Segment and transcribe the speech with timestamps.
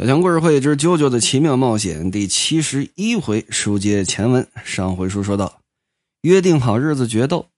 [0.00, 4.48] 小强故事会之《啾啾的奇妙冒险》第七十一回书接前文。
[4.64, 5.60] 上回书说到，
[6.22, 7.48] 约定好日子决斗，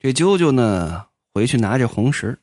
[0.00, 2.40] 这啾啾呢回去拿这红石，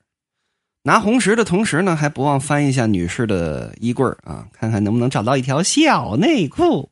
[0.83, 6.89] 拿红石的同时呢，还不忘翻一下女士的衣柜啊，看看能不能找到一条小内裤。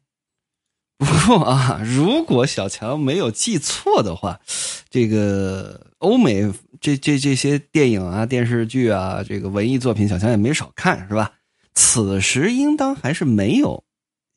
[0.98, 4.42] 不过啊，如果小强没有记错的话，
[4.90, 11.32] 这个欧美这这这些电影啊、电视剧啊，这个文艺作品，小强也没少看，是吧？
[11.76, 13.84] 此时应当还是没有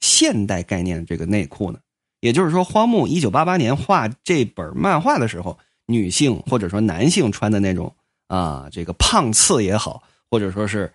[0.01, 1.78] 现代概念这个内裤呢，
[2.20, 5.56] 也就是说，荒木一九八八年画这本漫画的时候，
[5.87, 7.95] 女性或者说男性穿的那种
[8.27, 10.92] 啊，这个胖次也好，或者说是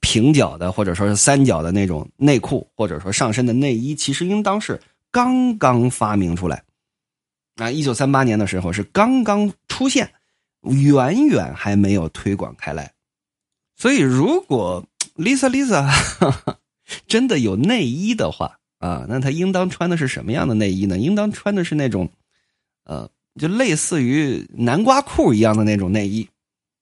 [0.00, 4.80] 平角的，或者说是三角的那种内裤，或者说上身的内衣，其实应当是
[5.10, 6.62] 刚刚发明出来
[7.56, 10.10] 啊，一九三八年的时候是刚刚出现，
[10.62, 12.92] 远远还没有推广开来，
[13.76, 14.84] 所以如果。
[15.18, 15.84] Lisa Lisa，
[17.08, 20.96] 真的有内衣的话啊，那她应当穿的是什么样的内衣呢？
[20.96, 22.08] 应当穿的是那种，
[22.84, 26.28] 呃，就类似于南瓜裤一样的那种内衣，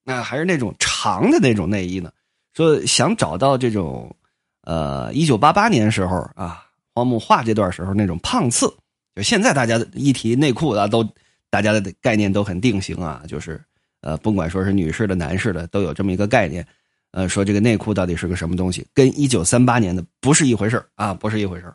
[0.05, 2.13] 那还是那种长的那种内衣呢？
[2.53, 4.15] 说想找到这种，
[4.63, 8.67] 呃，一九八八年时候啊，荒木画这段时候那种胖次，
[9.15, 11.03] 就现在大家一提内裤啊，都
[11.49, 13.59] 大家的概念都很定型啊，就是
[14.03, 16.67] 呃，甭管说是女士的、男士的，都有这么一个概念。
[17.13, 21.75] 呃，说这个内裤到底是个什么东西，跟一九三八年的不是一回事啊，不是一回事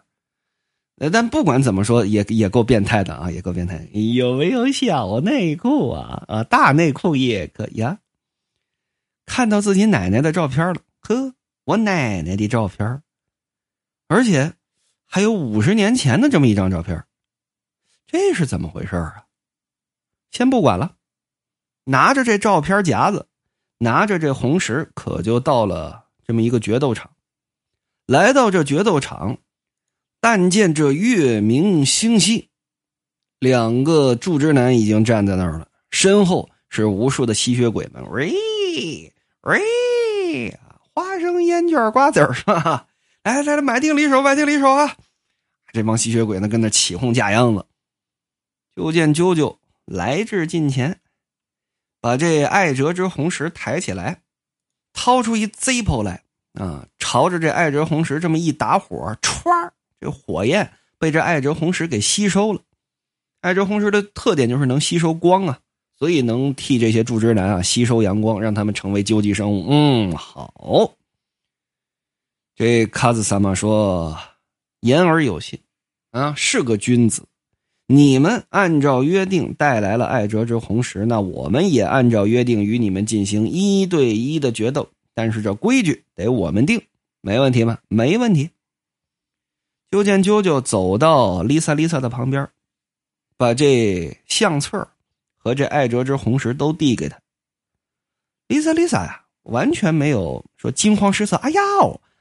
[0.97, 3.87] 呃，但不管怎么说，也也够变态的啊，也够变态。
[3.91, 6.23] 有没有小内裤啊？
[6.27, 7.97] 啊，大内裤也可以啊。
[9.25, 13.01] 看到自己奶奶的照片了，呵，我奶奶的照片，
[14.07, 14.53] 而且
[15.05, 17.03] 还有五十年前的这么一张照片，
[18.05, 19.25] 这是怎么回事啊？
[20.29, 20.97] 先不管了，
[21.85, 23.27] 拿着这照片夹子。
[23.81, 27.09] 拿着这红石，可就到了这么一个决斗场。
[28.05, 29.39] 来到这决斗场，
[30.19, 32.49] 但见这月明星稀，
[33.39, 38.07] 两个柱之男已经站在那儿了，身后是无数的吸血鬼们。
[38.11, 38.31] 喂
[39.41, 40.59] 喂，
[40.93, 42.85] 花生烟卷瓜子儿是吧？
[43.23, 44.95] 来来来，买定离手，买定离手啊！
[45.73, 47.65] 这帮吸血鬼呢，跟那起哄架秧子。
[48.75, 50.99] 就见啾啾来至近前。
[52.01, 54.23] 把这艾哲之红石抬起来，
[54.91, 56.23] 掏出一 Zippo 来
[56.53, 62.61] 啊，朝着这艾哲红石这么一打火，歘，这火焰被这艾哲红石给吸收了。
[63.41, 65.59] 艾哲红石的特点就是能吸收光啊，
[65.97, 69.67] 所以能替这些柱之男啊吸收阳光，让他们成为究极生物。
[69.69, 70.93] 嗯，好。
[72.55, 74.17] 这卡子萨玛说
[74.81, 75.59] ：“言而有信，
[76.11, 77.25] 啊，是个君子。”
[77.93, 84.89] 你们按照约定带来了艾哲之红石，那我们也按照约定与你们进行一对一的决斗。
[85.13, 86.81] 但是这规矩得我们定，
[87.19, 87.79] 没问题吗？
[87.89, 88.49] 没问题。
[89.89, 92.47] 就见啾啾走到丽萨丽萨的旁边，
[93.35, 94.87] 把这相册
[95.35, 97.19] 和这艾哲之红石都递给他。
[98.47, 101.35] 丽萨丽萨呀，完全没有说惊慌失色。
[101.35, 101.61] 哎呀，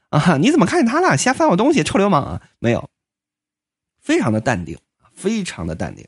[0.09, 1.15] 啊，你怎么看见他了？
[1.17, 2.41] 瞎翻我东西，臭流氓啊！
[2.59, 2.89] 没有，
[4.01, 4.77] 非常的淡定。
[5.13, 6.07] 非常的淡定，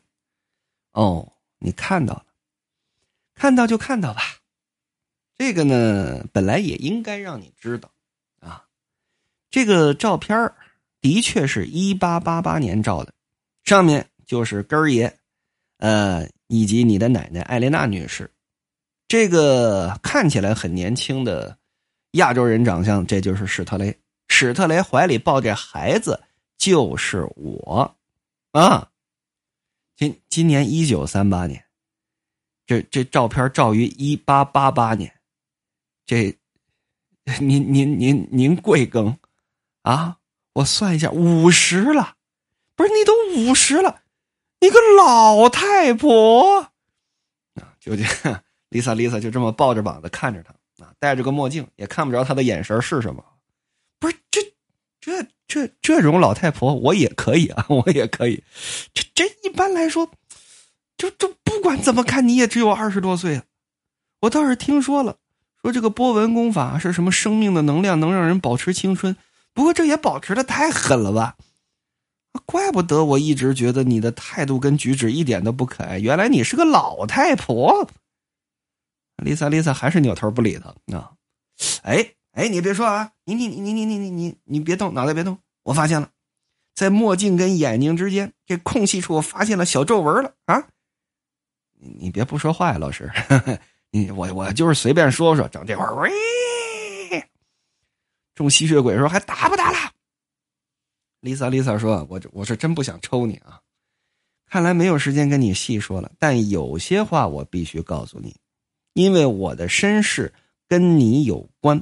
[0.91, 2.25] 哦，你看到了，
[3.35, 4.21] 看到就看到吧。
[5.35, 7.91] 这个呢，本来也应该让你知道
[8.39, 8.65] 啊。
[9.49, 10.51] 这个照片
[11.01, 13.13] 的确是一八八八年照的，
[13.63, 15.13] 上面就是根儿爷，
[15.77, 18.29] 呃，以及你的奶奶艾莲娜女士。
[19.07, 21.57] 这个看起来很年轻的
[22.11, 23.95] 亚洲人长相，这就是史特雷。
[24.27, 26.19] 史特雷怀里抱着孩子，
[26.57, 27.95] 就是我
[28.51, 28.89] 啊。
[30.33, 31.63] 今年一九三八年，
[32.65, 35.13] 这这照片照于一八八八年，
[36.07, 36.35] 这
[37.39, 39.15] 您您您您贵庚
[39.83, 40.17] 啊？
[40.53, 42.15] 我算一下，五十了，
[42.75, 44.01] 不是你都五十了，
[44.59, 46.61] 你个老太婆
[47.53, 47.77] 啊！
[47.79, 48.01] 就这
[48.71, 50.51] ，Lisa Lisa 就这么抱着膀子看着他
[50.83, 53.23] 啊，戴着个墨镜，也看不着他的眼神是什么。
[53.99, 54.41] 不是这
[54.99, 55.27] 这。
[55.45, 58.43] 这这种老太婆我也可以啊， 我也可以。
[58.91, 60.09] 这这一般来说，
[61.03, 63.43] 就就不管怎么看，你也只有二十多岁啊。
[64.21, 65.17] 我倒是听说了，
[65.61, 69.17] 说这个波纹功法是什么生命的能量能让人保持青春，
[69.53, 71.35] 不过这也保持的太狠了吧？
[72.45, 77.89] 怪不得我一直觉得你的态度跟举止一点都不可爱，原来你是个老太婆。
[79.17, 81.11] 丽萨丽萨还是扭头不理他啊？
[81.83, 82.13] 哎。
[82.35, 83.11] 哎，你别说啊！
[83.25, 85.37] 你你你你你你你你你别动，脑袋别动！
[85.61, 86.09] 我发现了，
[86.73, 90.63] 在墨镜跟眼睛之间这空隙处，我发现了小皱纹了啊！
[91.83, 93.11] 你你别不说话呀，老师，
[93.91, 96.09] 你我我就是随便说说，整这会儿喂，
[98.33, 99.91] 中吸血鬼说：“还打不打了？”
[101.21, 103.61] Lisa Lisa 说：“我我是真不想抽你啊，
[104.47, 106.11] 看来没有时间跟你细说了。
[106.17, 108.35] 但有些话我必须告诉你，
[108.93, 110.33] 因为我的身世
[110.67, 111.81] 跟你有关。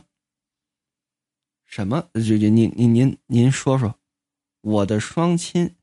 [1.66, 2.10] 什么？
[2.14, 3.96] 就就您您您您说说，
[4.62, 5.76] 我的双亲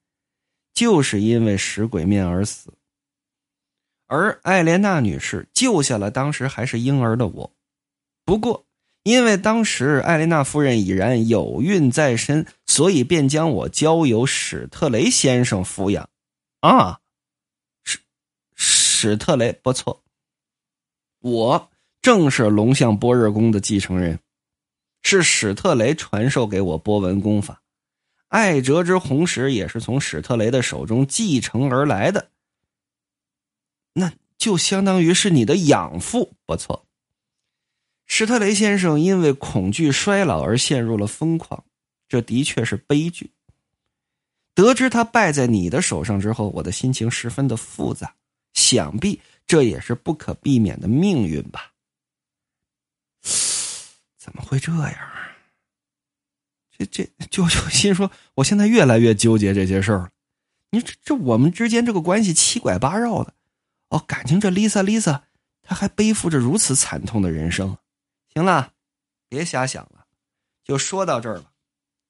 [0.74, 2.72] 就是因为食鬼面而死，
[4.08, 7.52] 而艾莲娜女士救下了当时还是婴儿的我。
[8.24, 8.64] 不过。”
[9.04, 16.10] 因为当时艾莲娜夫人已然有孕在身，所以便将我交由史特雷先生抚养。
[16.60, 17.00] 啊，
[17.84, 17.98] 史
[18.54, 20.02] 史特雷不错，
[21.20, 21.70] 我
[22.02, 24.18] 正是龙象波日宫的继承人，
[25.00, 27.62] 是史特雷传授给我波纹功法，
[28.26, 32.28] 艾哲之红石也是从史特雷的手中继承而来的。
[33.98, 36.86] 那就相当于是你的养父，不错。
[38.06, 41.64] 史特雷先生因为恐惧衰老而陷入了疯狂，
[42.08, 43.30] 这的确是悲剧。
[44.54, 48.14] 得知他败在你的手上之后，我的心情十分的复杂，
[48.54, 51.72] 想必这也是不可避免的命运吧？
[54.18, 55.36] 怎么会这样啊？
[56.76, 60.10] 这这舅舅心说，我现在越来越纠结这些事儿了。
[60.70, 63.34] 你这这我们之间这个关系七拐八绕的，
[63.88, 65.22] 哦，感情这 Lisa Lisa
[65.62, 67.76] 她还背负着如此惨痛的人生。
[68.34, 68.72] 行了，
[69.28, 70.04] 别瞎想了，
[70.62, 71.44] 就说到这儿了。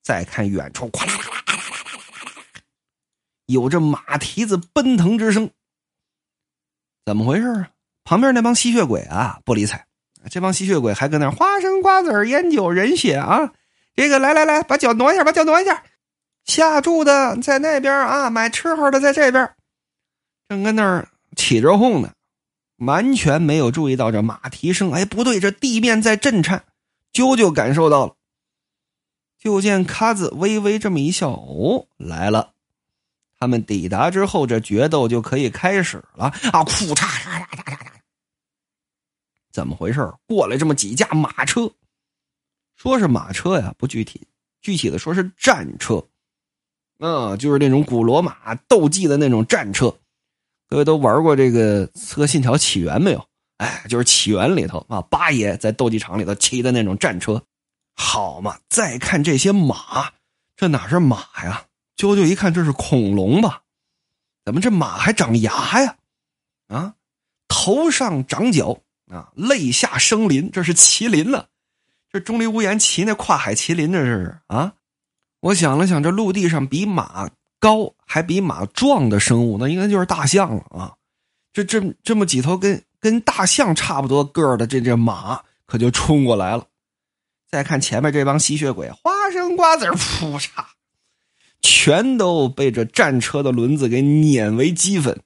[0.03, 0.91] 再看远处，
[3.47, 5.51] 有着马蹄子奔腾之声。
[7.05, 7.71] 怎么回事啊？
[8.05, 9.87] 旁边那帮吸血鬼啊，不理睬。
[10.31, 13.53] 这帮吸血鬼还搁那花生瓜子，烟酒人血啊。
[13.95, 15.85] 这个来来来，把脚挪一下把脚挪一下。
[16.45, 19.55] 下注的在那边啊，买吃好的在这边，
[20.49, 21.07] 正跟那。
[21.37, 22.13] 起着哄呢。
[22.77, 26.65] 完全没有注意到这马蹄声，哎，不对，这地面在震颤。
[27.13, 28.15] 啾啾感受到了，
[29.37, 32.53] 就见卡子微微这么一笑，哦，来了。
[33.41, 36.63] 他们抵达之后，这决斗就可以开始了啊！
[36.63, 37.87] 库嚓嚓嚓嚓嚓嚓，
[39.51, 40.13] 怎么回事？
[40.27, 41.73] 过来这么几架马车，
[42.77, 44.29] 说是马车呀，不具体，
[44.61, 46.07] 具体的说是战车，
[46.99, 49.97] 嗯，就是那种古罗马斗技的那种战车。
[50.69, 53.25] 各位都玩过这个《刺客信条：起源》没有？
[53.57, 57.43] 哎，就是《起源》里头啊，八爷在斗技场里头骑的那种战车，
[57.95, 58.59] 好嘛！
[58.69, 60.13] 再看这些马，
[60.57, 61.65] 这哪是马呀？
[61.97, 63.63] 啾啾一看，这是恐龙吧？
[64.45, 65.97] 怎么这马还长牙呀？
[66.69, 66.95] 啊，
[67.49, 68.79] 头上长角
[69.11, 71.47] 啊，肋下生鳞，这是麒麟呢？
[72.13, 74.75] 这钟离无言骑那跨海麒麟，这是啊？
[75.41, 77.31] 我想了想，这陆地上比马。
[77.61, 80.95] 高还比马壮的生物，那应该就是大象了啊！
[81.53, 86.65] 这这这么几头跟跟大象差不多个儿的这这马，可就冲过来了。
[87.51, 90.49] 再看前面这帮吸血鬼，花生瓜子扑嚓，
[91.61, 95.21] 全都被这战车的轮子给碾为齑粉。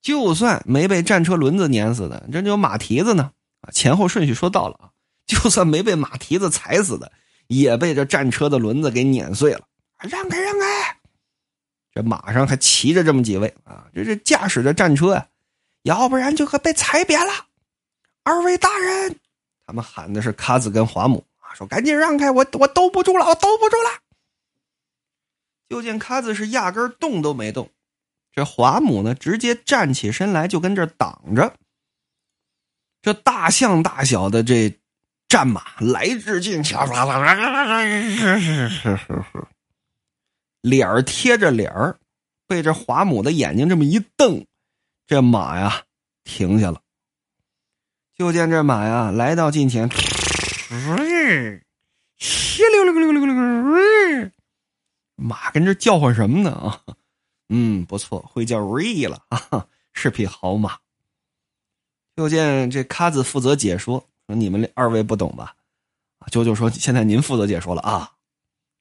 [0.00, 3.68] 就算没被战车轮子碾死的，这就马蹄子呢啊！
[3.72, 4.88] 前后顺序说到了啊，
[5.26, 7.12] 就算没被马蹄子踩死的，
[7.48, 9.60] 也被这战车的轮子给碾碎了。
[9.98, 10.66] 让开，让开！
[11.92, 13.86] 这马上还骑着这么几位啊！
[13.94, 15.26] 这这驾驶着战车啊，
[15.82, 17.46] 要不然就可被踩扁了。
[18.22, 19.16] 二位大人，
[19.66, 23.90] 他们喊的是卡子跟华母啊，说赶紧让开，我我兜不住了，我兜不住了。
[25.68, 27.70] 就见卡子是压根动都没动，
[28.32, 31.54] 这华母呢，直接站起身来就跟这挡着。
[33.02, 34.78] 这大象大小的这
[35.26, 36.78] 战马来至近前，
[40.60, 41.98] 脸儿贴着脸儿，
[42.46, 44.46] 被这华母的眼睛这么一瞪，
[45.06, 45.84] 这马呀
[46.24, 46.80] 停下了。
[48.16, 49.88] 就见这马呀来到近前，
[52.18, 54.30] 稀溜溜溜溜溜溜，
[55.16, 56.82] 马跟这叫唤什么呢啊？
[57.48, 60.76] 嗯，不错，会叫瑞了啊，是匹好马。
[62.16, 65.54] 就见这卡子负责解说，说你们二位不懂吧？
[66.18, 68.12] 啊，舅舅说现在您负责解说了啊，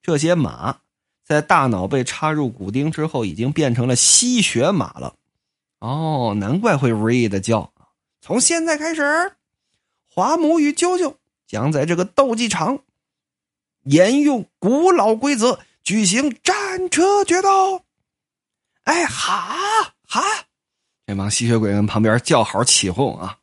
[0.02, 0.82] 这些马。
[1.30, 5.14] 在大脑被插入骨钉之后，已经变成了吸血马了。
[5.78, 7.72] 哦，难怪会 “re” 的叫。
[8.20, 9.34] 从现在开始，
[10.10, 11.14] 华母与啾啾
[11.46, 12.80] 将在这个斗技场
[13.84, 17.84] 沿用古老规则举行战车决斗。
[18.86, 20.24] 哎，哈哈！
[21.06, 23.38] 这帮吸血鬼跟旁边叫好起哄啊。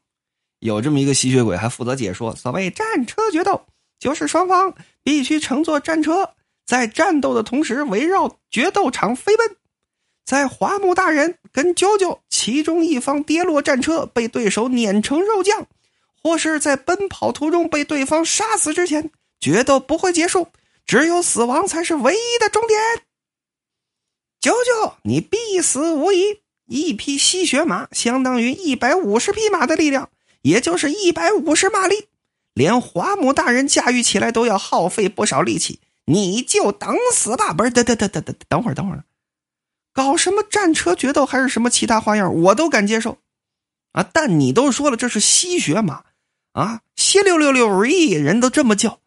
[0.58, 3.64] 有这么一个吸血鬼还负责解说：所谓战车决斗，
[4.00, 4.74] 就是双方
[5.04, 6.32] 必须乘坐战车。
[6.66, 9.56] 在战斗的同时，围绕决斗场飞奔。
[10.24, 15.68] 在华木大人跟啾啾其中一方跌落战车，被对手碾成肉酱，
[16.20, 20.48] 或是在奔跑途中被对方杀死之前，决斗不会结束，
[20.84, 22.80] 只有死亡才是唯一的终点。
[24.40, 26.40] 九九，你必死无疑。
[26.66, 30.10] 一匹吸血马相当于一百五十匹马的力量，
[30.42, 32.08] 也就是一百五十马力，
[32.54, 35.78] 连华母大人驾驭起来都要耗费不少力气。
[36.06, 37.52] 你就等死吧！
[37.52, 39.04] 不是，等等等等等等会儿，等会儿，
[39.92, 43.18] 搞什么战车决斗还是什么其他花样，我都敢接受
[43.92, 44.08] 啊！
[44.12, 46.04] 但你都说了这是吸血马
[46.52, 49.00] 啊，吸溜溜溜咦，人都这么叫，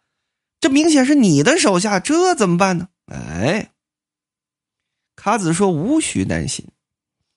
[0.60, 2.88] 这明显是你的手下，这怎么办呢？
[3.06, 3.70] 哎，
[5.16, 6.66] 卡子说无需担心。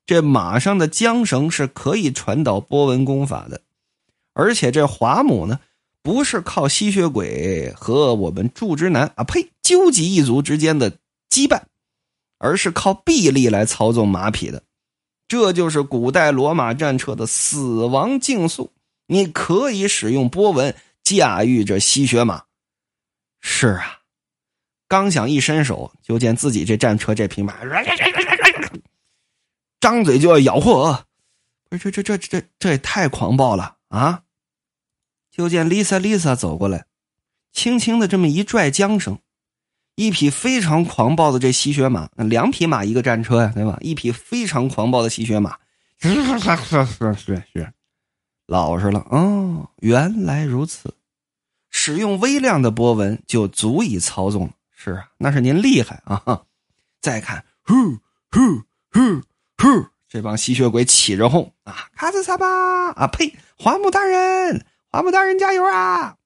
[0.05, 3.61] 这马上的缰绳是可以传导波纹功法的，
[4.33, 5.61] 而且这华母呢，
[6.01, 10.91] 不是靠吸血鬼和我们祝之男啊呸，究极一族之间的
[11.29, 11.63] 羁绊，
[12.37, 14.63] 而是靠臂力来操纵马匹的。
[15.27, 18.71] 这就是古代罗马战车的死亡竞速。
[19.07, 22.43] 你可以使用波纹驾驭着吸血马。
[23.41, 24.01] 是啊，
[24.87, 27.57] 刚想一伸手，就见自己这战车这匹马。
[29.79, 31.05] 张嘴就要咬货，
[31.69, 34.23] 不是这这这这这也太狂暴了啊！
[35.29, 36.85] 就见 Lisa Lisa 走过来，
[37.51, 39.19] 轻轻的这么一拽缰绳，
[39.95, 43.77] 一匹非常狂暴的这吸血马，两匹马一个战车呀，对吧？
[43.81, 45.57] 一匹非常狂暴的吸血马，
[45.99, 46.39] 是是
[47.15, 47.73] 是是，
[48.47, 50.95] 老实了哦，原来如此，
[51.69, 56.43] 使用微量的波纹就足以操纵，是啊，那是您厉害啊！
[57.01, 57.73] 再看，呼
[58.31, 59.21] 呼呼。
[59.55, 59.85] 呼！
[60.09, 61.87] 这帮吸血鬼起着哄啊！
[61.95, 63.07] 卡兹萨巴啊！
[63.07, 63.33] 呸！
[63.57, 66.17] 华木大人，华木大人加油啊！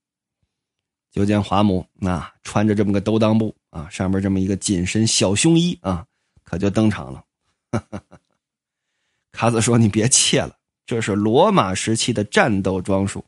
[1.17, 6.05] 就见华母啊，穿着这么个兜裆布啊，上面这么一个紧身小胸衣啊，
[6.43, 7.24] 可就登场了。
[9.33, 10.55] 卡子说：“你别怯了，
[10.86, 13.25] 这是罗马时期的战斗装束。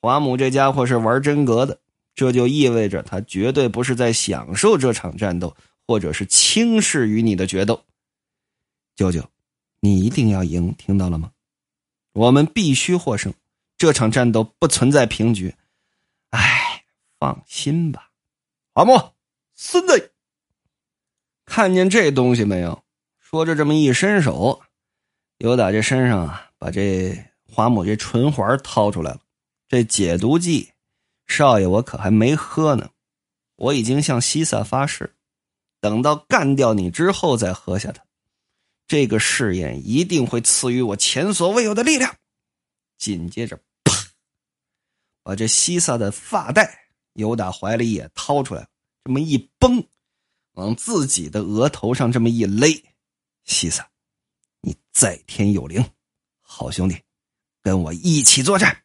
[0.00, 1.78] 华母这家伙是玩真格的，
[2.12, 7.84] 这就意味着他绝对不是在享受这场战斗，或者是轻视于你的决斗。”
[8.96, 9.24] 舅舅，
[9.78, 11.30] 你一定要赢，听到了吗？
[12.14, 13.32] 我们必须获胜，
[13.78, 15.54] 这场战斗不存在平局。
[16.30, 16.65] 哎，
[17.18, 18.10] 放心吧，
[18.74, 19.12] 阿木，
[19.54, 20.12] 孙子，
[21.44, 22.84] 看见这东西没有？
[23.18, 24.62] 说着这么一伸手，
[25.38, 29.20] 尤达这身上啊，把这花母这唇环掏出来了。
[29.68, 30.72] 这解毒剂，
[31.26, 32.90] 少爷我可还没喝呢，
[33.56, 35.16] 我已经向西萨发誓，
[35.80, 38.04] 等到干掉你之后再喝下它。
[38.86, 42.14] 这个试验一定会赐予我前所未有的力量。
[42.96, 43.92] 紧接着，啪，
[45.24, 46.85] 把这西萨的发带
[47.16, 48.66] 由打怀里也掏出来，
[49.04, 49.86] 这么一绷，
[50.52, 52.68] 往自己的额头上这么一勒。
[53.44, 53.90] 西萨，
[54.60, 55.84] 你在天有灵，
[56.40, 56.96] 好兄弟，
[57.62, 58.84] 跟我一起作战。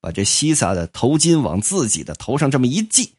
[0.00, 3.16] 把这西萨的头巾往自己的头上这么一系，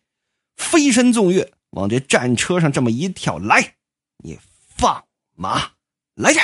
[0.55, 3.75] 飞身纵跃，往这战车上这么一跳，来，
[4.17, 4.37] 你
[4.77, 5.05] 放。
[5.35, 5.71] 马
[6.13, 6.39] 来着。